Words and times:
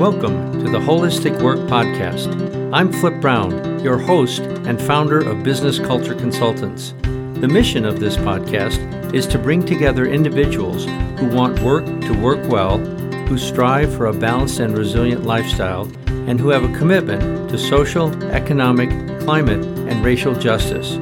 Welcome 0.00 0.64
to 0.64 0.70
the 0.70 0.78
Holistic 0.78 1.42
Work 1.42 1.58
Podcast. 1.68 2.72
I'm 2.72 2.90
Flip 2.90 3.20
Brown, 3.20 3.84
your 3.84 3.98
host 3.98 4.40
and 4.40 4.80
founder 4.80 5.20
of 5.20 5.42
Business 5.42 5.78
Culture 5.78 6.14
Consultants. 6.14 6.94
The 7.02 7.46
mission 7.46 7.84
of 7.84 8.00
this 8.00 8.16
podcast 8.16 9.14
is 9.14 9.26
to 9.26 9.38
bring 9.38 9.62
together 9.62 10.06
individuals 10.06 10.86
who 11.20 11.28
want 11.28 11.60
work 11.60 11.84
to 11.84 12.18
work 12.18 12.40
well, 12.50 12.78
who 13.26 13.36
strive 13.36 13.94
for 13.94 14.06
a 14.06 14.14
balanced 14.14 14.60
and 14.60 14.74
resilient 14.74 15.26
lifestyle, 15.26 15.82
and 16.06 16.40
who 16.40 16.48
have 16.48 16.64
a 16.64 16.72
commitment 16.78 17.50
to 17.50 17.58
social, 17.58 18.10
economic, 18.32 18.88
climate, 19.20 19.62
and 19.86 20.02
racial 20.02 20.34
justice. 20.34 20.96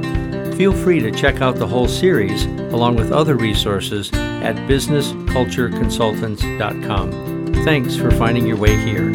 Feel 0.56 0.72
free 0.72 0.98
to 0.98 1.12
check 1.12 1.40
out 1.40 1.54
the 1.54 1.68
whole 1.68 1.86
series 1.86 2.46
along 2.72 2.96
with 2.96 3.12
other 3.12 3.36
resources 3.36 4.12
at 4.12 4.56
businesscultureconsultants.com. 4.68 7.37
Thanks 7.68 7.96
for 7.96 8.10
finding 8.10 8.46
your 8.46 8.56
way 8.56 8.74
here. 8.78 9.12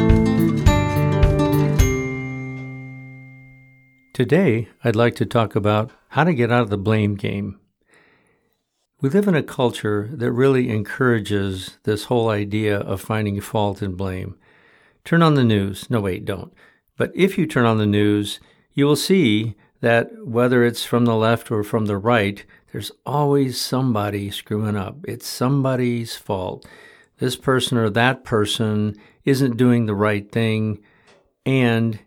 Today, 4.12 4.68
I'd 4.84 4.94
like 4.94 5.16
to 5.16 5.26
talk 5.26 5.56
about 5.56 5.90
how 6.10 6.22
to 6.22 6.32
get 6.32 6.52
out 6.52 6.62
of 6.62 6.70
the 6.70 6.78
blame 6.78 7.16
game. 7.16 7.58
We 9.00 9.08
live 9.08 9.26
in 9.26 9.34
a 9.34 9.42
culture 9.42 10.08
that 10.12 10.30
really 10.30 10.70
encourages 10.70 11.78
this 11.82 12.04
whole 12.04 12.28
idea 12.28 12.78
of 12.78 13.00
finding 13.00 13.40
fault 13.40 13.82
and 13.82 13.96
blame. 13.96 14.38
Turn 15.04 15.20
on 15.20 15.34
the 15.34 15.42
news. 15.42 15.90
No, 15.90 16.00
wait, 16.00 16.24
don't. 16.24 16.54
But 16.96 17.10
if 17.12 17.36
you 17.36 17.46
turn 17.46 17.66
on 17.66 17.78
the 17.78 17.86
news, 17.86 18.38
you 18.72 18.86
will 18.86 18.94
see 18.94 19.56
that 19.80 20.10
whether 20.24 20.62
it's 20.62 20.84
from 20.84 21.06
the 21.06 21.16
left 21.16 21.50
or 21.50 21.64
from 21.64 21.86
the 21.86 21.98
right, 21.98 22.44
there's 22.70 22.92
always 23.04 23.60
somebody 23.60 24.30
screwing 24.30 24.76
up. 24.76 24.98
It's 25.08 25.26
somebody's 25.26 26.14
fault. 26.14 26.64
This 27.18 27.36
person 27.36 27.78
or 27.78 27.90
that 27.90 28.24
person 28.24 28.96
isn't 29.24 29.56
doing 29.56 29.86
the 29.86 29.94
right 29.94 30.30
thing. 30.30 30.82
And 31.46 31.98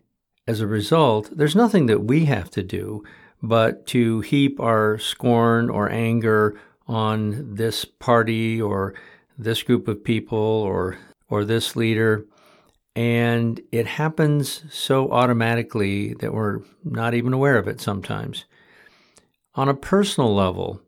as 0.46 0.60
a 0.60 0.66
result, 0.66 1.30
there's 1.36 1.56
nothing 1.56 1.86
that 1.86 2.04
we 2.04 2.26
have 2.26 2.50
to 2.50 2.62
do 2.62 3.04
but 3.42 3.86
to 3.86 4.20
heap 4.20 4.58
our 4.60 4.98
scorn 4.98 5.70
or 5.70 5.90
anger 5.90 6.58
on 6.86 7.54
this 7.54 7.84
party 7.84 8.60
or 8.60 8.94
this 9.36 9.62
group 9.62 9.86
of 9.86 10.02
people 10.02 10.38
or 10.38 10.98
or 11.28 11.44
this 11.44 11.76
leader 11.76 12.24
and 12.98 13.60
it 13.70 13.86
happens 13.86 14.64
so 14.74 15.08
automatically 15.12 16.14
that 16.14 16.34
we're 16.34 16.62
not 16.82 17.14
even 17.14 17.32
aware 17.32 17.56
of 17.56 17.68
it 17.68 17.80
sometimes. 17.80 18.44
On 19.54 19.68
a 19.68 19.74
personal 19.74 20.34
level, 20.34 20.82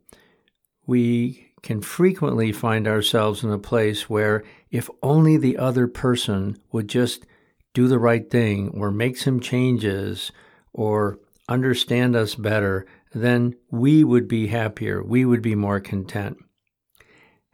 we 0.85 1.50
can 1.63 1.81
frequently 1.81 2.51
find 2.51 2.87
ourselves 2.87 3.43
in 3.43 3.51
a 3.51 3.59
place 3.59 4.09
where 4.09 4.43
if 4.71 4.89
only 5.03 5.37
the 5.37 5.57
other 5.57 5.87
person 5.87 6.57
would 6.71 6.87
just 6.87 7.25
do 7.73 7.87
the 7.87 7.99
right 7.99 8.29
thing 8.29 8.69
or 8.69 8.91
make 8.91 9.17
some 9.17 9.39
changes 9.39 10.31
or 10.73 11.19
understand 11.47 12.15
us 12.15 12.35
better, 12.35 12.85
then 13.13 13.55
we 13.69 14.03
would 14.03 14.27
be 14.27 14.47
happier. 14.47 15.03
We 15.03 15.25
would 15.25 15.41
be 15.41 15.55
more 15.55 15.79
content. 15.79 16.37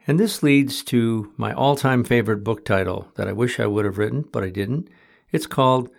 And 0.06 0.18
this 0.18 0.42
leads 0.42 0.82
to 0.84 1.32
my 1.36 1.52
all 1.52 1.76
time 1.76 2.02
favorite 2.02 2.42
book 2.42 2.64
title 2.64 3.08
that 3.16 3.28
I 3.28 3.32
wish 3.32 3.60
I 3.60 3.66
would 3.66 3.84
have 3.84 3.98
written, 3.98 4.24
but 4.32 4.42
I 4.42 4.48
didn't. 4.48 4.88
It's 5.30 5.46
called 5.46 5.90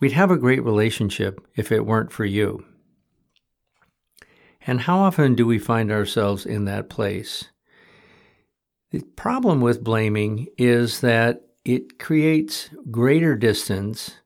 We'd 0.00 0.12
Have 0.12 0.30
a 0.30 0.38
Great 0.38 0.64
Relationship 0.64 1.40
If 1.54 1.70
It 1.70 1.84
Weren't 1.84 2.12
for 2.12 2.24
You. 2.24 2.64
And 4.66 4.82
how 4.82 4.98
often 4.98 5.34
do 5.34 5.46
we 5.46 5.58
find 5.58 5.90
ourselves 5.90 6.46
in 6.46 6.64
that 6.66 6.88
place? 6.88 7.46
The 8.90 9.02
problem 9.16 9.60
with 9.60 9.82
blaming 9.82 10.48
is 10.58 11.00
that 11.00 11.42
it 11.64 11.98
creates 11.98 12.70
greater 12.90 13.34
distance 13.36 14.16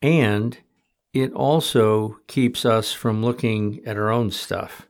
and 0.00 0.56
it 1.12 1.32
also 1.32 2.18
keeps 2.26 2.64
us 2.64 2.92
from 2.92 3.24
looking 3.24 3.80
at 3.84 3.96
our 3.96 4.10
own 4.10 4.30
stuff. 4.30 4.86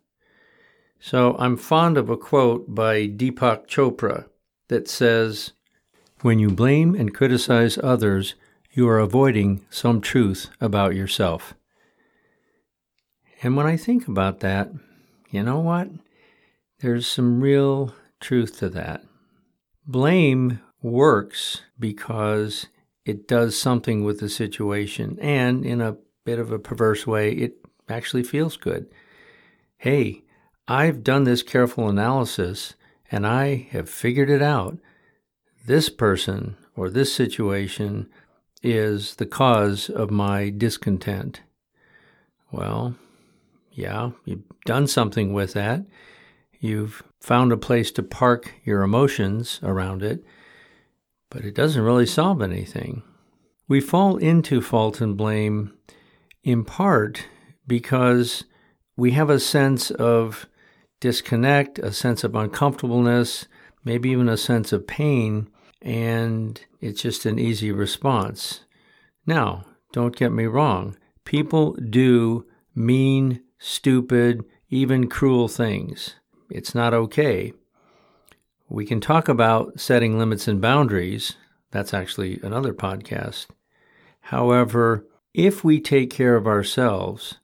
So 1.00 1.37
I'm 1.38 1.56
fond 1.56 1.97
of 1.97 2.10
a 2.10 2.16
quote 2.16 2.75
by 2.75 3.06
Deepak 3.06 3.66
Chopra 3.66 4.27
that 4.69 4.88
says, 4.88 5.53
When 6.22 6.38
you 6.38 6.50
blame 6.50 6.94
and 6.94 7.15
criticize 7.15 7.78
others, 7.82 8.34
you 8.72 8.88
are 8.88 8.98
avoiding 8.98 9.65
some 9.71 10.00
truth 10.00 10.50
about 10.60 10.94
yourself. 10.94 11.54
And 13.43 13.56
when 13.56 13.66
I 13.66 13.76
think 13.76 14.09
about 14.09 14.41
that, 14.41 14.71
you 15.31 15.43
know 15.43 15.60
what? 15.60 15.88
There's 16.81 17.06
some 17.06 17.41
real 17.41 17.94
truth 18.21 18.59
to 18.59 18.69
that. 18.71 19.04
Blame 19.87 20.60
works 20.82 21.62
because 21.78 22.66
it 23.04 23.27
does 23.27 23.59
something 23.59 24.04
with 24.04 24.21
the 24.21 24.28
situation, 24.28 25.19
and 25.21 25.65
in 25.65 25.81
a 25.81 25.97
bit 26.25 26.38
of 26.38 26.53
a 26.53 26.59
perverse 26.59 27.06
way, 27.06 27.32
it 27.32 27.65
actually 27.88 28.22
feels 28.22 28.56
good. 28.56 28.87
Hey, 29.78 30.25
I've 30.66 31.03
done 31.03 31.25
this 31.25 31.43
careful 31.43 31.88
analysis 31.88 32.75
and 33.10 33.27
I 33.27 33.69
have 33.71 33.88
figured 33.88 34.28
it 34.28 34.43
out. 34.43 34.78
This 35.66 35.88
person 35.88 36.56
or 36.77 36.91
this 36.91 37.15
situation 37.15 38.10
is 38.62 39.15
the 39.15 39.27
cause 39.27 39.88
of 39.88 40.10
my 40.10 40.50
discontent. 40.50 41.41
Well, 42.50 42.97
yeah, 43.78 44.11
you've 44.25 44.43
done 44.66 44.89
something 44.89 45.33
with 45.33 45.53
that. 45.53 45.84
You've 46.59 47.05
found 47.21 47.53
a 47.53 47.56
place 47.56 47.93
to 47.93 48.03
park 48.03 48.55
your 48.65 48.83
emotions 48.83 49.61
around 49.62 50.03
it, 50.03 50.25
but 51.31 51.44
it 51.44 51.55
doesn't 51.55 51.84
really 51.84 52.05
solve 52.05 52.43
anything. 52.43 53.05
We 53.69 53.81
fall 53.81 54.16
into 54.16 54.61
fault 54.61 55.00
and 55.00 55.16
blame 55.16 55.75
in 56.43 56.65
part 56.65 57.27
because 57.69 58.43
we 58.97 59.12
have 59.12 59.31
a 59.31 59.39
sense 59.39 59.93
of 59.93 60.47
disconnect, 60.99 61.78
a 61.78 61.93
sense 61.93 62.25
of 62.25 62.34
uncomfortableness, 62.34 63.47
maybe 63.84 64.10
even 64.10 64.28
a 64.28 64.37
sense 64.37 64.72
of 64.72 64.89
pain, 64.89 65.49
and 65.81 66.60
it's 66.81 67.03
just 67.03 67.25
an 67.27 67.39
easy 67.39 67.71
response. 67.71 68.65
Now, 69.25 69.66
don't 69.93 70.16
get 70.16 70.33
me 70.33 70.47
wrong, 70.47 70.97
people 71.25 71.75
do 71.75 72.45
mean, 72.75 73.43
stupid, 73.58 74.44
even 74.70 75.08
cruel 75.08 75.48
things. 75.48 76.14
It's 76.50 76.74
not 76.74 76.94
okay. 76.94 77.52
We 78.69 78.86
can 78.86 79.00
talk 79.00 79.28
about 79.28 79.80
setting 79.80 80.19
limits 80.19 80.46
and 80.46 80.60
boundaries. 80.60 81.36
That's 81.70 81.94
actually 81.94 82.41
another 82.42 82.72
podcast. 82.72 83.47
However, 84.20 85.06
if 85.34 85.64
we 85.64 85.80
take 85.80 86.10
care 86.10 86.36
of 86.36 86.47
ourselves, 86.47 87.36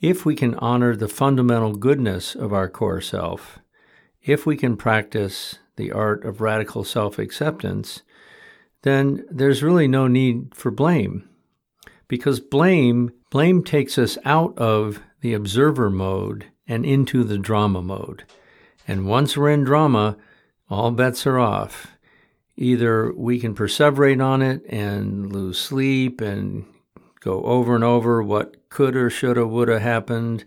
if 0.00 0.24
we 0.24 0.34
can 0.34 0.54
honor 0.56 0.94
the 0.96 1.08
fundamental 1.08 1.74
goodness 1.74 2.34
of 2.34 2.52
our 2.52 2.68
core 2.68 3.00
self, 3.00 3.58
if 4.22 4.46
we 4.46 4.56
can 4.56 4.76
practice 4.76 5.58
the 5.76 5.92
art 5.92 6.24
of 6.24 6.40
radical 6.40 6.84
self 6.84 7.18
acceptance, 7.18 8.02
then 8.82 9.24
there's 9.30 9.62
really 9.62 9.88
no 9.88 10.06
need 10.06 10.54
for 10.54 10.70
blame. 10.70 11.28
Because 12.08 12.40
blame, 12.40 13.12
blame 13.30 13.64
takes 13.64 13.96
us 13.96 14.18
out 14.24 14.56
of 14.58 15.00
the 15.22 15.32
observer 15.32 15.88
mode 15.88 16.46
and 16.68 16.84
into 16.84 17.24
the 17.24 17.38
drama 17.38 17.80
mode. 17.80 18.24
And 18.86 19.06
once 19.06 19.36
we're 19.36 19.50
in 19.50 19.64
drama, 19.64 20.16
all 20.68 20.90
bets 20.90 21.26
are 21.26 21.38
off. 21.38 21.86
Either 22.56 23.12
we 23.12 23.40
can 23.40 23.54
perseverate 23.54 24.22
on 24.22 24.42
it 24.42 24.62
and 24.68 25.32
lose 25.32 25.58
sleep 25.58 26.20
and 26.20 26.66
go 27.20 27.42
over 27.44 27.74
and 27.74 27.84
over 27.84 28.22
what 28.22 28.68
could 28.68 28.96
or 28.96 29.08
should 29.08 29.36
have, 29.36 29.48
would 29.48 29.68
have 29.68 29.80
happened, 29.80 30.44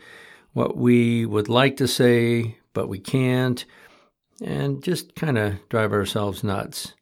what 0.54 0.78
we 0.78 1.26
would 1.26 1.50
like 1.50 1.78
to 1.78 1.88
say, 1.88 2.58
but 2.74 2.90
we 2.90 3.00
can't, 3.00 3.66
and 4.42 4.84
just 4.84 5.16
kind 5.16 5.38
of 5.38 5.68
drive 5.70 5.94
ourselves 5.94 6.44
nuts. 6.44 6.94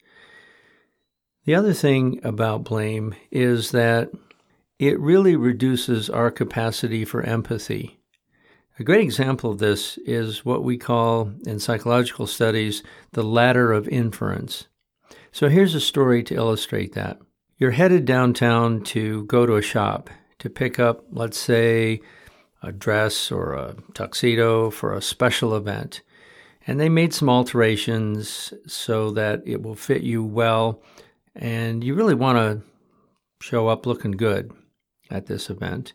The 1.46 1.56
other 1.56 1.74
thing 1.74 2.19
about 2.24 2.64
blame 2.64 3.16
is 3.31 3.72
that 3.72 4.12
it 4.88 5.00
really 5.00 5.35
reduces 5.35 6.09
our 6.09 6.31
capacity 6.31 7.06
for 7.06 7.21
empathy. 7.21 8.00
A 8.80 8.83
great 8.83 9.01
example 9.01 9.51
of 9.51 9.59
this 9.59 10.00
is 10.00 10.44
what 10.44 10.63
we 10.63 10.77
call 10.77 11.31
in 11.45 11.59
psychological 11.59 12.25
studies 12.25 12.81
the 13.12 13.21
ladder 13.21 13.71
of 13.71 13.88
inference. 13.88 14.68
So 15.31 15.47
here's 15.47 15.75
a 15.75 15.80
story 15.80 16.24
to 16.24 16.35
illustrate 16.35 16.94
that. 16.94 17.19
You're 17.59 17.71
headed 17.71 18.06
downtown 18.06 18.81
to 18.85 19.25
go 19.25 19.45
to 19.45 19.57
a 19.57 19.62
shop 19.62 20.09
to 20.39 20.50
pick 20.50 20.80
up, 20.80 21.06
let's 21.12 21.38
say, 21.38 22.01
a 22.63 22.71
dress 22.71 23.31
or 23.31 23.53
a 23.53 23.75
tuxedo 23.94 24.71
for 24.71 24.94
a 24.94 25.01
special 25.03 25.56
event. 25.56 26.01
And 26.65 26.80
they 26.80 26.89
made 26.89 27.13
some 27.13 27.30
alterations 27.30 28.53
so 28.65 29.12
that 29.12 29.44
it 29.45 29.62
will 29.62 29.75
fit 29.75 30.01
you 30.01 30.24
well. 30.24 30.81
And 31.35 31.83
you 31.83 31.94
really 31.94 32.15
want 32.15 32.38
to 32.38 32.65
show 33.39 33.68
up 33.68 33.85
looking 33.85 34.13
good 34.13 34.51
at 35.13 35.27
this 35.27 35.50
event. 35.50 35.94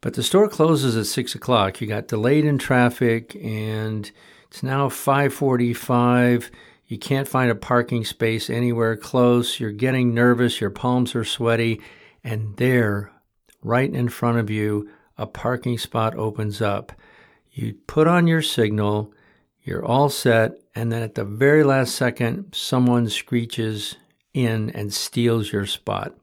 But 0.00 0.14
the 0.14 0.22
store 0.24 0.48
closes 0.48 0.96
at 0.96 1.06
six 1.06 1.34
o'clock. 1.34 1.80
You 1.80 1.86
got 1.86 2.08
delayed 2.08 2.44
in 2.44 2.58
traffic, 2.58 3.36
and 3.36 4.10
it's 4.48 4.62
now 4.62 4.88
five 4.88 5.34
forty-five. 5.34 6.50
You 6.86 6.98
can't 6.98 7.28
find 7.28 7.50
a 7.50 7.54
parking 7.54 8.04
space 8.04 8.48
anywhere 8.48 8.96
close. 8.96 9.60
You're 9.60 9.72
getting 9.72 10.14
nervous. 10.14 10.60
Your 10.60 10.70
palms 10.70 11.14
are 11.14 11.24
sweaty. 11.24 11.80
And 12.24 12.56
there, 12.56 13.12
right 13.62 13.92
in 13.92 14.08
front 14.08 14.38
of 14.38 14.48
you, 14.48 14.88
a 15.18 15.26
parking 15.26 15.78
spot 15.78 16.14
opens 16.16 16.62
up. 16.62 16.92
You 17.52 17.74
put 17.86 18.06
on 18.06 18.26
your 18.26 18.40
signal. 18.40 19.12
You're 19.62 19.84
all 19.84 20.08
set. 20.08 20.52
And 20.74 20.90
then 20.90 21.02
at 21.02 21.14
the 21.14 21.24
very 21.24 21.62
last 21.64 21.94
second, 21.94 22.54
someone 22.54 23.08
screeches 23.10 23.96
in 24.32 24.70
and 24.70 24.94
steals 24.94 25.52
your 25.52 25.66
spot. 25.66 26.14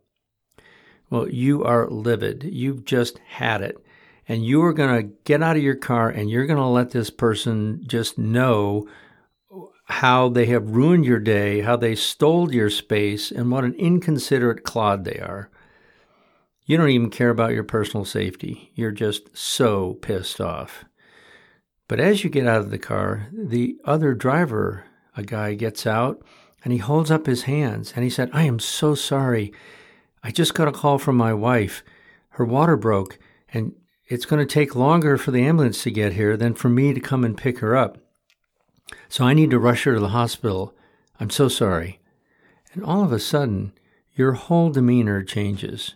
Well, 1.10 1.30
you 1.30 1.63
are 1.63 1.90
livid. 1.90 2.44
You've 2.44 2.86
just 2.86 3.19
had 3.19 3.62
it. 3.62 3.78
And 4.28 4.46
you 4.46 4.63
are 4.63 4.74
going 4.74 4.96
to 4.96 5.13
get 5.24 5.44
out 5.44 5.56
of 5.56 5.62
your 5.62 5.75
car 5.75 6.10
and 6.10 6.30
you're 6.30 6.48
going 6.48 6.57
to 6.57 6.66
let 6.66 6.92
this 6.92 7.10
person 7.10 7.84
just 7.86 8.18
know 8.18 8.88
how 9.86 10.30
they 10.30 10.48
have 10.48 10.72
ruined 10.72 11.06
your 11.06 11.19
day, 11.19 11.62
how 11.62 11.75
they 11.75 11.94
stole 11.94 12.52
your 12.52 12.72
space, 12.72 13.31
and 13.31 13.52
what 13.52 13.63
an 13.63 13.75
inconsiderate 13.75 14.63
clod 14.63 15.06
they 15.06 15.19
are. 15.19 15.50
You 16.66 16.78
don't 16.78 16.90
even 16.90 17.12
care 17.12 17.30
about 17.30 17.54
your 17.54 17.63
personal 17.63 18.04
safety. 18.04 18.72
You're 18.74 18.92
just 18.92 19.38
so 19.38 19.94
pissed 19.96 20.42
off. 20.42 20.86
But 21.88 22.00
as 22.00 22.24
you 22.24 22.31
get 22.31 22.48
out 22.48 22.62
of 22.62 22.72
the 22.72 22.80
car, 22.80 23.28
the 23.31 23.78
other 23.86 24.16
driver, 24.16 24.86
a 25.16 25.22
guy, 25.22 25.54
gets 25.54 25.86
out 25.86 26.24
and 26.63 26.74
he 26.74 26.80
holds 26.80 27.12
up 27.12 27.28
his 27.28 27.44
hands 27.44 27.94
and 27.96 28.04
he 28.04 28.10
said, 28.10 28.31
I 28.34 28.44
am 28.44 28.57
so 28.60 28.96
sorry. 28.96 29.54
I 30.25 30.31
just 30.31 30.56
got 30.56 30.68
a 30.68 30.72
call 30.72 30.98
from 30.98 31.16
my 31.18 31.36
wife. 31.36 31.83
Her 32.30 32.45
water 32.45 32.75
broke 32.75 33.19
and 33.54 33.75
it's 34.07 34.25
going 34.25 34.39
to 34.39 34.51
take 34.51 34.75
longer 34.75 35.19
for 35.19 35.30
the 35.30 35.45
ambulance 35.45 35.83
to 35.83 35.92
get 35.92 36.13
here 36.13 36.36
than 36.36 36.56
for 36.56 36.68
me 36.68 36.95
to 36.95 37.00
come 37.00 37.24
and 37.24 37.38
pick 37.38 37.60
her 37.60 37.75
up. 37.75 38.00
So 39.07 39.24
I 39.24 39.36
need 39.36 39.51
to 39.51 39.60
rush 39.60 39.83
her 39.83 39.94
to 39.94 40.00
the 40.00 40.10
hospital. 40.10 40.74
I'm 41.19 41.30
so 41.30 41.48
sorry. 41.48 42.00
And 42.74 42.83
all 42.83 43.04
of 43.04 43.12
a 43.12 43.19
sudden, 43.19 43.74
your 44.16 44.31
whole 44.31 44.72
demeanor 44.72 45.22
changes. 45.22 45.94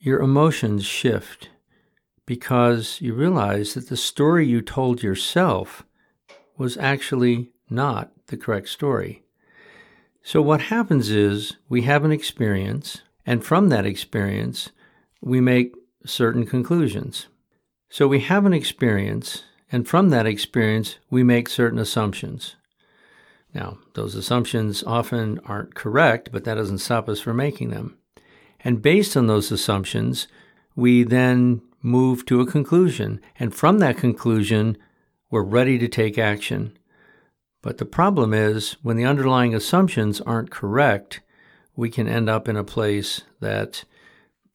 Your 0.00 0.20
emotions 0.20 0.84
shift 0.84 1.50
because 2.26 3.00
you 3.00 3.14
realize 3.14 3.74
that 3.74 3.88
the 3.88 3.96
story 3.96 4.48
you 4.48 4.60
told 4.60 5.04
yourself 5.04 5.86
was 6.58 6.76
actually 6.76 7.52
not 7.70 8.10
the 8.26 8.36
correct 8.36 8.68
story. 8.68 9.22
So, 10.26 10.42
what 10.42 10.62
happens 10.62 11.08
is 11.08 11.56
we 11.68 11.82
have 11.82 12.04
an 12.04 12.10
experience, 12.10 13.02
and 13.24 13.44
from 13.44 13.68
that 13.68 13.86
experience, 13.86 14.70
we 15.20 15.40
make 15.40 15.76
certain 16.04 16.44
conclusions. 16.44 17.28
So, 17.88 18.08
we 18.08 18.18
have 18.18 18.44
an 18.44 18.52
experience, 18.52 19.44
and 19.70 19.86
from 19.86 20.10
that 20.10 20.26
experience, 20.26 20.98
we 21.10 21.22
make 21.22 21.48
certain 21.48 21.78
assumptions. 21.78 22.56
Now, 23.54 23.78
those 23.94 24.16
assumptions 24.16 24.82
often 24.82 25.38
aren't 25.44 25.76
correct, 25.76 26.30
but 26.32 26.42
that 26.42 26.56
doesn't 26.56 26.78
stop 26.78 27.08
us 27.08 27.20
from 27.20 27.36
making 27.36 27.70
them. 27.70 27.96
And 28.58 28.82
based 28.82 29.16
on 29.16 29.28
those 29.28 29.52
assumptions, 29.52 30.26
we 30.74 31.04
then 31.04 31.62
move 31.82 32.26
to 32.26 32.40
a 32.40 32.50
conclusion. 32.50 33.20
And 33.38 33.54
from 33.54 33.78
that 33.78 33.96
conclusion, 33.96 34.76
we're 35.30 35.44
ready 35.44 35.78
to 35.78 35.86
take 35.86 36.18
action. 36.18 36.76
But 37.66 37.78
the 37.78 37.84
problem 37.84 38.32
is, 38.32 38.76
when 38.84 38.96
the 38.96 39.06
underlying 39.06 39.52
assumptions 39.52 40.20
aren't 40.20 40.52
correct, 40.52 41.20
we 41.74 41.90
can 41.90 42.06
end 42.06 42.30
up 42.30 42.48
in 42.48 42.54
a 42.54 42.62
place 42.62 43.22
that 43.40 43.82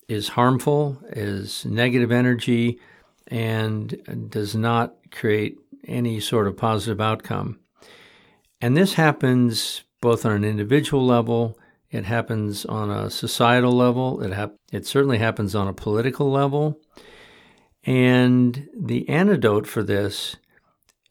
is 0.08 0.30
harmful, 0.30 0.98
is 1.10 1.66
negative 1.66 2.10
energy, 2.10 2.80
and 3.28 4.30
does 4.30 4.56
not 4.56 4.96
create 5.12 5.58
any 5.86 6.22
sort 6.22 6.48
of 6.48 6.56
positive 6.56 7.02
outcome. 7.02 7.60
And 8.62 8.78
this 8.78 8.94
happens 8.94 9.84
both 10.00 10.26
on 10.26 10.32
an 10.32 10.46
individual 10.46 11.06
level, 11.06 11.60
it 11.90 12.06
happens 12.06 12.64
on 12.64 12.90
a 12.90 13.10
societal 13.10 13.74
level, 13.74 14.22
it, 14.22 14.52
it 14.72 14.86
certainly 14.86 15.18
happens 15.18 15.54
on 15.54 15.68
a 15.68 15.74
political 15.74 16.32
level. 16.32 16.80
And 17.84 18.70
the 18.74 19.10
antidote 19.10 19.68
for 19.68 19.84
this 19.84 20.38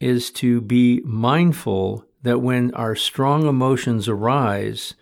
is 0.01 0.31
to 0.31 0.59
be 0.61 0.99
mindful 1.05 2.03
that 2.23 2.39
when 2.39 2.73
our 2.73 2.95
strong 2.95 3.47
emotions 3.47 4.09
arise, 4.09 4.95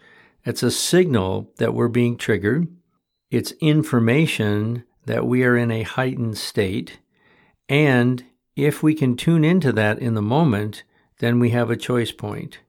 it's 0.46 0.64
a 0.64 0.72
signal 0.72 1.52
that 1.58 1.74
we're 1.74 1.88
being 1.88 2.18
triggered. 2.18 2.68
It's 3.32 3.52
information 3.62 4.84
that 5.06 5.26
we 5.26 5.44
are 5.44 5.58
in 5.58 5.72
a 5.72 5.84
heightened 5.84 6.38
state. 6.38 7.00
And 7.68 8.24
if 8.56 8.84
we 8.84 8.94
can 8.94 9.16
tune 9.16 9.44
into 9.44 9.72
that 9.74 10.00
in 10.00 10.16
the 10.16 10.22
moment, 10.22 10.84
then 11.20 11.40
we 11.40 11.52
have 11.52 11.70
a 11.70 11.78
choice 11.78 12.12
point. 12.12 12.60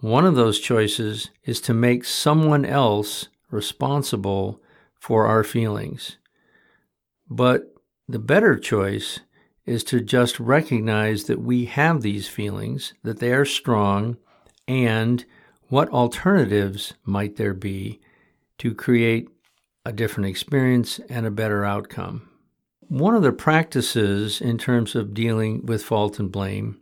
One 0.00 0.24
of 0.24 0.34
those 0.34 0.60
choices 0.60 1.30
is 1.44 1.60
to 1.62 1.74
make 1.74 2.04
someone 2.04 2.64
else 2.64 3.28
responsible 3.50 4.60
for 4.98 5.26
our 5.26 5.44
feelings. 5.44 6.16
But 7.28 7.74
the 8.08 8.18
better 8.18 8.58
choice 8.58 9.20
is 9.70 9.84
to 9.84 10.00
just 10.00 10.40
recognize 10.40 11.24
that 11.24 11.40
we 11.40 11.66
have 11.66 12.02
these 12.02 12.26
feelings, 12.26 12.92
that 13.04 13.20
they 13.20 13.32
are 13.32 13.44
strong, 13.44 14.16
and 14.66 15.24
what 15.68 15.88
alternatives 15.90 16.94
might 17.04 17.36
there 17.36 17.54
be 17.54 18.00
to 18.58 18.74
create 18.74 19.28
a 19.86 19.92
different 19.92 20.28
experience 20.28 20.98
and 21.08 21.24
a 21.24 21.30
better 21.30 21.64
outcome. 21.64 22.28
One 22.80 23.14
of 23.14 23.22
the 23.22 23.30
practices 23.30 24.40
in 24.40 24.58
terms 24.58 24.96
of 24.96 25.14
dealing 25.14 25.64
with 25.64 25.84
fault 25.84 26.18
and 26.18 26.32
blame 26.32 26.80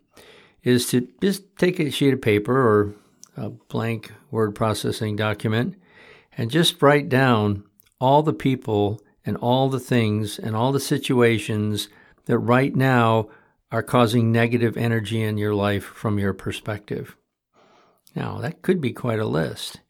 is 0.62 0.88
to 0.88 1.06
just 1.20 1.42
take 1.58 1.78
a 1.78 1.90
sheet 1.90 2.14
of 2.14 2.22
paper 2.22 2.56
or 2.56 2.94
a 3.36 3.50
blank 3.50 4.12
word 4.30 4.54
processing 4.54 5.14
document 5.14 5.74
and 6.38 6.50
just 6.50 6.80
write 6.80 7.10
down 7.10 7.64
all 8.00 8.22
the 8.22 8.32
people 8.32 8.98
and 9.26 9.36
all 9.36 9.68
the 9.68 9.78
things 9.78 10.38
and 10.38 10.56
all 10.56 10.72
the 10.72 10.80
situations 10.80 11.90
that 12.28 12.38
right 12.38 12.76
now 12.76 13.28
are 13.72 13.82
causing 13.82 14.30
negative 14.30 14.76
energy 14.76 15.22
in 15.22 15.36
your 15.36 15.54
life 15.54 15.84
from 15.84 16.18
your 16.18 16.32
perspective. 16.32 17.16
Now, 18.14 18.38
that 18.38 18.62
could 18.62 18.80
be 18.80 18.92
quite 18.92 19.18
a 19.18 19.26
list. 19.26 19.80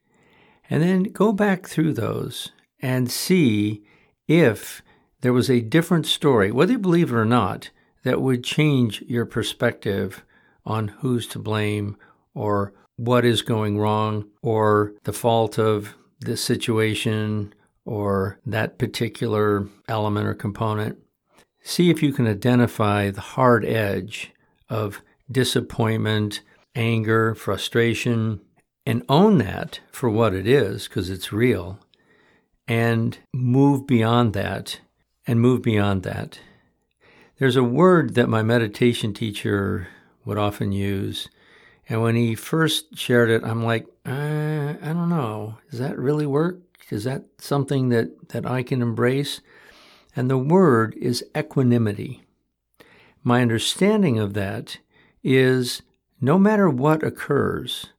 And 0.70 0.82
then 0.82 1.02
go 1.05 1.32
back 1.32 1.67
through 1.67 1.93
those 1.94 2.52
and 2.81 3.11
see 3.11 3.82
if 4.26 4.82
there 5.20 5.32
was 5.32 5.50
a 5.50 5.61
different 5.61 6.06
story, 6.06 6.52
whether 6.52 6.73
you 6.73 6.79
believe 6.79 7.12
it 7.12 7.17
or 7.17 7.25
not, 7.25 7.70
that 8.05 8.23
would 8.23 8.44
change 8.44 9.02
your 9.02 9.26
perspective 9.26 10.25
on 10.64 10.88
who's 10.88 11.26
to 11.29 11.38
blame 11.38 11.96
or 12.35 12.73
what 12.96 13.25
is 13.25 13.43
going 13.43 13.79
wrong 13.79 14.29
or 14.43 14.93
the 15.05 15.12
fault 15.12 15.58
of 15.58 15.94
this 16.20 16.42
situation 16.42 17.52
or 17.85 18.38
that 18.45 18.78
particular 18.78 19.66
element 19.88 20.26
or 20.26 20.35
component. 20.35 20.99
See 21.62 21.90
if 21.90 22.02
you 22.02 22.12
can 22.12 22.26
identify 22.26 23.10
the 23.10 23.20
hard 23.20 23.64
edge 23.64 24.32
of 24.68 25.02
disappointment, 25.30 26.40
anger, 26.74 27.34
frustration, 27.34 28.40
and 28.86 29.04
own 29.08 29.38
that 29.38 29.80
for 29.92 30.08
what 30.08 30.34
it 30.34 30.46
is 30.46 30.88
because 30.88 31.10
it's 31.10 31.32
real 31.32 31.78
and 32.66 33.18
move 33.34 33.86
beyond 33.86 34.34
that 34.34 34.80
and 35.26 35.40
move 35.40 35.62
beyond 35.62 36.02
that. 36.04 36.40
There's 37.38 37.56
a 37.56 37.62
word 37.62 38.14
that 38.14 38.28
my 38.28 38.42
meditation 38.42 39.14
teacher 39.14 39.88
would 40.24 40.38
often 40.38 40.72
use. 40.72 41.28
And 41.88 42.02
when 42.02 42.16
he 42.16 42.34
first 42.34 42.98
shared 42.98 43.30
it, 43.30 43.44
I'm 43.44 43.64
like, 43.64 43.86
uh, 44.04 44.74
I 44.82 44.92
don't 44.92 45.08
know. 45.08 45.58
Does 45.70 45.80
that 45.80 45.98
really 45.98 46.26
work? 46.26 46.58
Is 46.90 47.04
that 47.04 47.24
something 47.38 47.88
that, 47.90 48.30
that 48.30 48.44
I 48.44 48.62
can 48.62 48.82
embrace? 48.82 49.40
And 50.18 50.28
the 50.28 50.37
word 50.37 50.96
is 50.96 51.25
equanimity. 51.37 52.25
My 53.22 53.40
understanding 53.40 54.18
of 54.18 54.34
that 54.34 54.78
is 55.22 55.82
no 56.20 56.37
matter 56.40 56.68
what 56.68 57.04
occurs, 57.04 57.90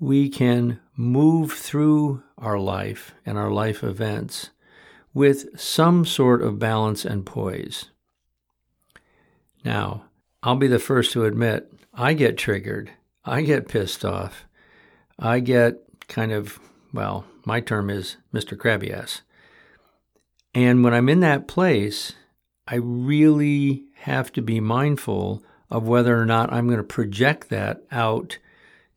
we 0.00 0.28
can 0.28 0.80
move 0.96 1.52
through 1.52 2.24
our 2.36 2.58
life 2.58 3.14
and 3.24 3.38
our 3.38 3.52
life 3.52 3.84
events 3.84 4.50
with 5.14 5.56
some 5.56 6.04
sort 6.04 6.42
of 6.42 6.58
balance 6.58 7.04
and 7.04 7.24
poise. 7.24 7.90
Now, 9.64 10.06
I'll 10.42 10.56
be 10.56 10.66
the 10.66 10.80
first 10.80 11.12
to 11.12 11.26
admit 11.26 11.72
I 11.94 12.14
get 12.14 12.36
triggered. 12.36 12.90
I 13.24 13.42
get 13.42 13.68
pissed 13.68 14.04
off. 14.04 14.46
I 15.16 15.38
get 15.38 15.78
kind 16.08 16.32
of, 16.32 16.58
well, 16.92 17.24
my 17.44 17.60
term 17.60 17.88
is 17.88 18.16
Mr. 18.34 18.58
Crabby 18.58 18.92
Ass. 18.92 19.22
And 20.56 20.82
when 20.82 20.94
I'm 20.94 21.10
in 21.10 21.20
that 21.20 21.48
place, 21.48 22.14
I 22.66 22.76
really 22.76 23.84
have 23.96 24.32
to 24.32 24.40
be 24.40 24.58
mindful 24.58 25.44
of 25.70 25.86
whether 25.86 26.18
or 26.18 26.24
not 26.24 26.50
I'm 26.50 26.64
going 26.64 26.78
to 26.78 26.82
project 26.82 27.50
that 27.50 27.82
out 27.92 28.38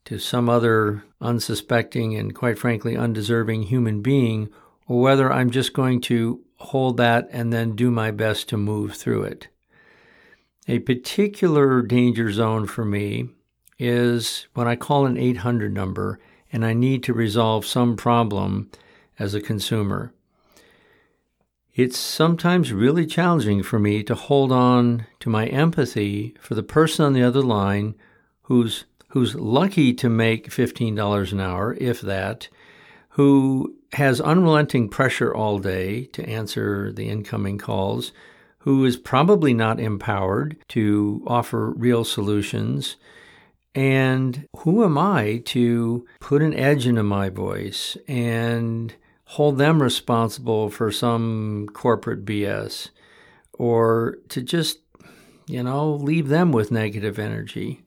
to 0.05 0.19
some 0.19 0.47
other 0.47 1.03
unsuspecting 1.19 2.15
and 2.15 2.33
quite 2.33 2.57
frankly 2.57 2.95
undeserving 2.95 3.63
human 3.63 4.01
being 4.01 4.47
or 4.87 5.01
whether 5.01 5.29
I'm 5.29 5.51
just 5.51 5.73
going 5.73 5.99
to 6.03 6.39
hold 6.59 6.95
that 6.95 7.27
and 7.29 7.51
then 7.51 7.75
do 7.75 7.91
my 7.91 8.11
best 8.11 8.47
to 8.49 8.57
move 8.57 8.95
through 8.95 9.23
it. 9.23 9.49
A 10.69 10.79
particular 10.79 11.81
danger 11.81 12.31
zone 12.31 12.67
for 12.67 12.85
me 12.85 13.31
is 13.77 14.47
when 14.53 14.69
I 14.69 14.77
call 14.77 15.05
an 15.05 15.17
800 15.17 15.73
number 15.73 16.21
and 16.53 16.65
I 16.65 16.71
need 16.71 17.03
to 17.03 17.13
resolve 17.13 17.65
some 17.65 17.97
problem 17.97 18.71
as 19.19 19.33
a 19.33 19.41
consumer. 19.41 20.13
It's 21.79 21.97
sometimes 21.97 22.73
really 22.73 23.05
challenging 23.05 23.63
for 23.63 23.79
me 23.79 24.03
to 24.03 24.13
hold 24.13 24.51
on 24.51 25.05
to 25.21 25.29
my 25.29 25.45
empathy 25.45 26.35
for 26.41 26.53
the 26.53 26.61
person 26.61 27.05
on 27.05 27.13
the 27.13 27.23
other 27.23 27.41
line 27.41 27.95
who's 28.41 28.83
who's 29.11 29.33
lucky 29.33 29.93
to 29.93 30.09
make 30.09 30.49
$15 30.49 31.31
an 31.31 31.39
hour, 31.39 31.77
if 31.79 32.01
that, 32.01 32.49
who 33.11 33.77
has 33.93 34.19
unrelenting 34.19 34.89
pressure 34.89 35.33
all 35.33 35.57
day 35.57 36.03
to 36.07 36.27
answer 36.27 36.91
the 36.91 37.07
incoming 37.07 37.57
calls, 37.57 38.11
who 38.57 38.83
is 38.83 38.97
probably 38.97 39.53
not 39.53 39.79
empowered 39.79 40.57
to 40.67 41.23
offer 41.25 41.69
real 41.69 42.03
solutions. 42.03 42.97
And 43.73 44.49
who 44.57 44.83
am 44.83 44.97
I 44.97 45.43
to 45.45 46.05
put 46.19 46.41
an 46.41 46.53
edge 46.53 46.85
into 46.85 47.03
my 47.03 47.29
voice 47.29 47.95
and 48.05 48.93
hold 49.33 49.59
them 49.59 49.79
responsible 49.81 50.71
for 50.71 50.91
some 50.91 51.67
corporate 51.73 52.25
BS 52.25 52.89
or 53.53 54.17
to 54.27 54.41
just, 54.41 54.79
you 55.45 55.61
know, 55.61 55.93
leave 55.93 56.29
them 56.29 56.51
with 56.51 56.71
negative 56.71 57.19
energy? 57.19 57.83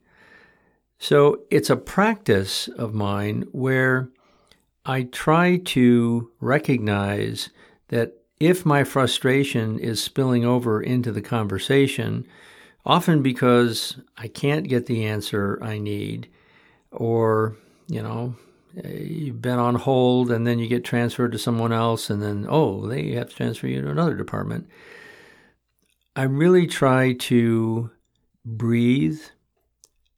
So 0.99 1.41
it's 1.51 1.69
a 1.69 1.75
practice 1.75 2.69
of 2.69 2.93
mine 2.93 3.43
where 3.51 4.07
I 4.85 5.03
try 5.03 5.57
to 5.57 6.31
recognize 6.39 7.49
that 7.89 8.13
if 8.39 8.65
my 8.65 8.85
frustration 8.85 9.79
is 9.79 10.01
spilling 10.01 10.45
over 10.45 10.81
into 10.81 11.11
the 11.11 11.21
conversation, 11.21 12.25
often 12.85 13.21
because 13.21 13.97
I 14.17 14.29
can't 14.29 14.69
get 14.69 14.85
the 14.85 15.05
answer 15.05 15.59
I 15.61 15.77
need, 15.77 16.29
or, 16.89 17.57
you 17.87 18.01
know, 18.01 18.35
you've 18.83 19.41
been 19.41 19.59
on 19.59 19.75
hold 19.75 20.31
and 20.31 20.47
then 20.47 20.59
you 20.59 20.67
get 20.67 20.83
transferred 20.83 21.31
to 21.31 21.37
someone 21.37 21.71
else, 21.71 22.09
and 22.09 22.21
then, 22.21 22.45
oh, 22.49 22.87
they 22.87 23.11
have 23.11 23.29
to 23.29 23.35
transfer 23.35 23.67
you 23.67 23.81
to 23.81 23.89
another 23.89 24.15
department. 24.15 24.67
I 26.15 26.23
really 26.23 26.67
try 26.67 27.13
to 27.13 27.91
breathe 28.45 29.21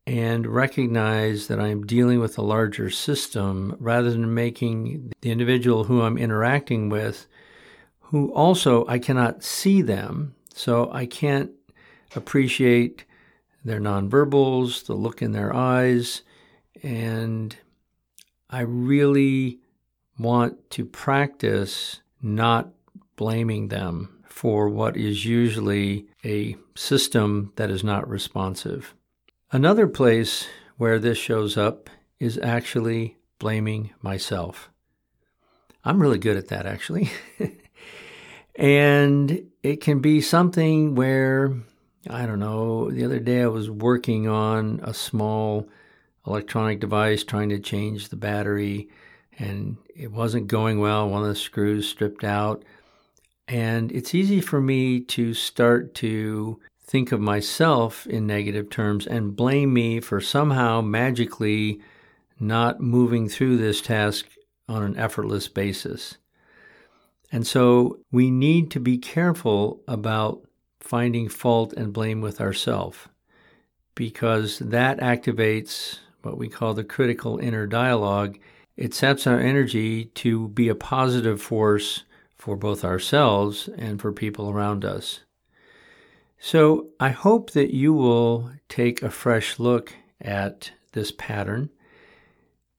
and 0.08 0.46
recognize 0.46 1.48
that 1.48 1.60
I'm 1.60 1.86
dealing 1.86 2.20
with 2.20 2.38
a 2.38 2.44
larger 2.44 2.90
system 2.90 3.76
rather 3.80 4.12
than 4.12 4.34
making 4.34 5.14
the 5.22 5.32
individual 5.32 5.86
who 5.86 6.02
I'm 6.02 6.18
interacting 6.18 6.90
with, 6.90 7.26
who 8.00 8.32
also 8.34 8.86
I 8.88 9.00
cannot 9.00 9.44
see 9.44 9.82
them, 9.82 10.36
so 10.54 10.92
I 10.92 11.06
can't 11.06 11.52
appreciate 12.16 13.04
their 13.64 13.80
nonverbals, 13.80 14.86
the 14.86 14.94
look 14.94 15.22
in 15.22 15.32
their 15.32 15.54
eyes, 15.56 16.22
and 16.84 17.56
I 18.56 18.62
really 18.62 19.60
want 20.18 20.70
to 20.70 20.86
practice 20.86 22.00
not 22.22 22.70
blaming 23.18 23.68
them 23.68 24.24
for 24.30 24.70
what 24.70 24.96
is 24.96 25.26
usually 25.26 26.08
a 26.24 26.56
system 26.74 27.52
that 27.58 27.70
is 27.70 27.84
not 27.84 28.08
responsive. 28.08 28.96
Another 29.52 29.90
place 29.90 30.48
where 30.78 31.00
this 31.00 31.18
shows 31.18 31.58
up 31.58 31.90
is 32.18 32.38
actually 32.38 33.18
blaming 33.40 33.94
myself. 34.02 34.70
I'm 35.84 36.02
really 36.02 36.18
good 36.18 36.38
at 36.38 36.48
that, 36.48 36.66
actually. 36.66 37.12
and 38.56 39.48
it 39.64 39.82
can 39.82 40.00
be 40.00 40.22
something 40.22 40.96
where, 40.96 41.54
I 42.10 42.26
don't 42.26 42.40
know, 42.40 42.90
the 42.90 43.04
other 43.04 43.20
day 43.20 43.42
I 43.42 43.48
was 43.48 43.70
working 43.70 44.30
on 44.30 44.80
a 44.82 44.94
small 44.94 45.68
electronic 46.28 46.80
device 46.80 47.24
trying 47.24 47.50
to 47.50 47.60
change 47.60 48.10
the 48.10 48.16
battery, 48.16 48.90
and 49.38 49.78
it 49.96 50.12
wasn't 50.12 50.48
going 50.48 50.80
well. 50.80 51.10
One 51.10 51.24
of 51.24 51.30
the 51.30 51.36
screws 51.36 51.88
stripped 51.88 52.24
out. 52.24 52.64
And 53.48 53.92
it's 53.92 54.16
easy 54.16 54.42
for 54.42 54.60
me 54.60 55.02
to 55.02 55.34
start 55.34 55.94
to 55.96 56.60
think 56.84 57.12
of 57.12 57.20
myself 57.20 58.08
in 58.08 58.26
negative 58.26 58.70
terms 58.70 59.06
and 59.06 59.36
blame 59.36 59.74
me 59.74 60.00
for 60.00 60.20
somehow 60.22 60.82
magically 60.82 61.82
not 62.40 62.80
moving 62.80 63.30
through 63.30 63.58
this 63.58 63.82
task 63.82 64.28
on 64.68 64.84
an 64.84 64.98
effortless 64.98 65.48
basis. 65.48 66.18
And 67.32 67.46
so 67.46 68.00
we 68.12 68.30
need 68.32 68.72
to 68.72 68.80
be 68.80 68.98
careful 68.98 69.82
about 69.88 70.42
finding 70.80 71.28
fault 71.28 71.74
and 71.74 71.94
blame 71.94 72.22
with 72.22 72.40
ourselves 72.40 72.98
because 73.96 74.60
that 74.60 75.00
activates 75.00 76.00
what 76.26 76.38
we 76.38 76.50
call 76.50 76.74
the 76.74 76.84
critical 76.84 77.38
inner 77.38 77.68
dialogue. 77.68 78.40
It 78.76 78.94
sets 78.94 79.28
our 79.28 79.40
energy 79.40 80.06
to 80.16 80.50
be 80.50 80.68
a 80.68 80.76
positive 80.76 81.42
force 81.42 82.04
for 82.36 82.56
both 82.56 82.84
ourselves 82.84 83.70
and 83.78 84.02
for 84.02 84.12
people 84.12 84.50
around 84.50 84.84
us. 84.84 85.22
So 86.40 86.90
I 87.00 87.10
hope 87.10 87.52
that 87.52 87.74
you 87.74 87.94
will 87.94 88.52
take 88.68 89.02
a 89.02 89.10
fresh 89.10 89.60
look 89.60 89.94
at 90.20 90.72
this 90.92 91.12
pattern 91.12 91.70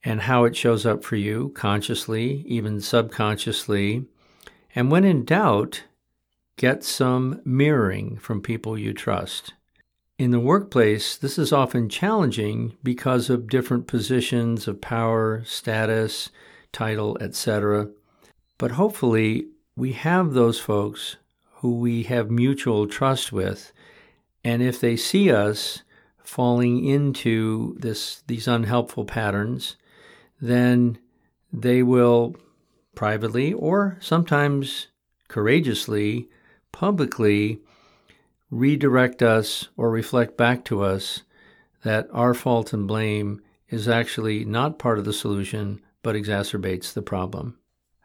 and 0.05 0.21
how 0.23 0.45
it 0.45 0.55
shows 0.55 0.85
up 0.87 1.03
for 1.03 1.17
you 1.17 1.51
consciously, 1.55 2.45
even 2.47 2.81
subconsciously. 2.81 4.05
And 4.75 4.91
when 4.91 5.05
in 5.05 5.25
doubt, 5.25 5.85
get 6.57 6.85
some 6.85 7.41
mirroring 7.45 8.19
from 8.19 8.41
people 8.41 8.79
you 8.79 8.93
trust. 8.93 9.55
In 10.19 10.31
the 10.31 10.41
workplace, 10.41 11.15
this 11.15 11.39
is 11.39 11.53
often 11.53 11.91
challenging 11.91 12.73
because 12.83 13.29
of 13.29 13.51
different 13.51 13.87
positions 13.87 14.67
of 14.67 14.81
power, 14.81 15.43
status, 15.45 16.31
title, 16.73 17.19
etc. 17.21 17.91
But 18.57 18.73
hopefully, 18.73 19.49
we 19.77 19.93
have 19.93 20.33
those 20.33 20.59
folks 20.59 21.17
who 21.57 21.79
we 21.79 22.05
have 22.05 22.31
mutual 22.31 22.87
trust 22.87 23.31
with. 23.31 23.75
And 24.43 24.63
if 24.63 24.81
they 24.81 24.97
see 24.97 25.31
us 25.31 25.83
falling 26.25 26.83
into 26.83 27.77
this 27.79 28.23
these 28.27 28.49
unhelpful 28.49 29.05
patterns, 29.05 29.77
then 30.41 30.97
they 31.53 31.83
will 31.83 32.37
privately 32.95 33.53
or 33.53 33.99
sometimes 34.01 34.87
courageously, 35.29 36.31
publicly 36.73 37.61
redirect 38.59 39.23
us 39.23 39.69
or 39.77 39.91
reflect 39.91 40.37
back 40.37 40.65
to 40.65 40.83
us 40.83 41.23
that 41.85 42.09
our 42.13 42.35
fault 42.35 42.73
and 42.73 42.89
blame 42.89 43.41
is 43.69 43.89
actually 43.89 44.45
not 44.45 44.79
part 44.79 44.99
of 44.99 45.05
the 45.05 45.13
solution 45.13 45.81
but 46.03 46.15
exacerbates 46.15 46.93
the 46.93 47.03
problem. 47.03 47.59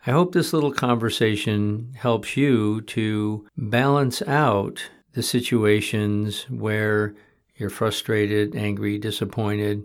I 0.05 0.12
hope 0.12 0.34
this 0.34 0.53
little 0.53 0.72
conversation 0.72 1.93
helps 1.96 2.36
you 2.36 2.81
to 2.81 3.46
balance 3.55 4.24
out 4.24 4.89
the 5.13 5.22
situations 5.22 6.50
where 6.50 7.13
you're 7.55 7.70
frustrated, 7.70 8.55
angry, 8.55 8.98
disappointed, 8.98 9.84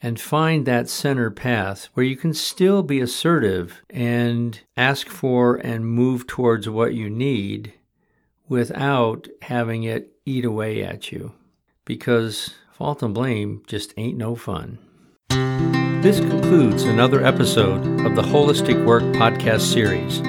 and 0.00 0.18
find 0.18 0.64
that 0.64 0.88
center 0.88 1.30
path 1.30 1.90
where 1.92 2.06
you 2.06 2.16
can 2.16 2.32
still 2.32 2.82
be 2.82 3.00
assertive 3.00 3.82
and 3.90 4.60
ask 4.76 5.08
for 5.08 5.56
and 5.56 5.86
move 5.86 6.26
towards 6.26 6.68
what 6.68 6.94
you 6.94 7.10
need 7.10 7.74
without 8.52 9.26
having 9.40 9.82
it 9.82 10.12
eat 10.26 10.44
away 10.44 10.84
at 10.84 11.10
you. 11.10 11.32
Because 11.86 12.52
fault 12.70 13.02
and 13.02 13.14
blame 13.14 13.62
just 13.66 13.94
ain't 13.96 14.18
no 14.18 14.36
fun. 14.36 14.76
This 16.02 16.20
concludes 16.20 16.82
another 16.82 17.24
episode 17.24 17.80
of 18.04 18.14
the 18.14 18.20
Holistic 18.20 18.84
Work 18.84 19.04
podcast 19.14 19.62
series. 19.62 20.20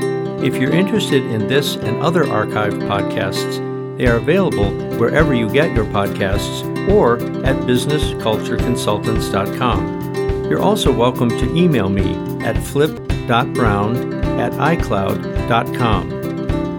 If 0.41 0.55
you're 0.55 0.73
interested 0.73 1.25
in 1.25 1.49
this 1.49 1.75
and 1.75 2.01
other 2.01 2.23
archived 2.23 2.87
podcasts, 2.87 3.57
they 3.97 4.07
are 4.07 4.15
available 4.15 4.71
wherever 4.97 5.33
you 5.33 5.51
get 5.51 5.75
your 5.75 5.83
podcasts 5.85 6.63
or 6.89 7.17
at 7.45 7.57
businesscultureconsultants.com. 7.67 10.49
You're 10.49 10.61
also 10.61 10.93
welcome 10.93 11.29
to 11.29 11.55
email 11.55 11.89
me 11.89 12.15
at 12.45 12.57
flip.brown 12.57 14.13
at 14.39 14.53
icloud.com. 14.53 16.22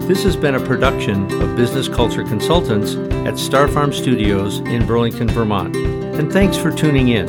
This 0.07 0.23
has 0.23 0.35
been 0.35 0.53
a 0.53 0.59
production 0.59 1.23
of 1.41 1.55
Business 1.55 1.87
Culture 1.87 2.23
Consultants 2.23 2.93
at 3.25 3.39
Star 3.39 3.67
Farm 3.67 3.91
Studios 3.91 4.59
in 4.59 4.85
Burlington, 4.85 5.27
Vermont. 5.27 5.75
And 5.75 6.31
thanks 6.31 6.55
for 6.55 6.71
tuning 6.71 7.07
in. 7.07 7.27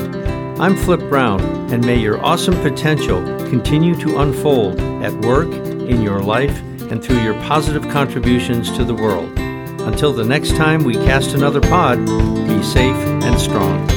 I'm 0.61 0.77
Flip 0.77 1.01
Brown, 1.09 1.41
and 1.73 1.83
may 1.87 1.99
your 1.99 2.23
awesome 2.23 2.55
potential 2.61 3.25
continue 3.49 3.95
to 3.97 4.21
unfold 4.21 4.79
at 5.03 5.15
work, 5.25 5.51
in 5.51 6.03
your 6.03 6.21
life, 6.21 6.61
and 6.91 7.03
through 7.03 7.23
your 7.23 7.33
positive 7.45 7.83
contributions 7.89 8.71
to 8.77 8.85
the 8.85 8.95
world. 8.95 9.33
Until 9.81 10.13
the 10.13 10.25
next 10.27 10.55
time 10.55 10.85
we 10.85 10.97
cast 10.97 11.33
another 11.33 11.63
pod, 11.63 11.97
be 12.05 12.63
safe 12.63 12.95
and 12.95 13.41
strong. 13.41 13.96